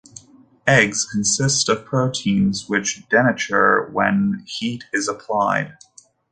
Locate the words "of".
1.69-1.85